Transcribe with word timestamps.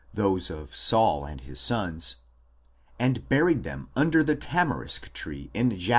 those 0.15 0.49
of 0.49 0.75
Saul 0.75 1.25
and 1.25 1.41
his 1.41 1.59
sons], 1.59 2.15
and 2.97 3.29
buried 3.29 3.61
them 3.63 3.87
under 3.95 4.23
the 4.23 4.35
tamarisk 4.35 5.03
1 5.15 5.35
Wellhausen, 5.53 5.71
op. 5.73 5.89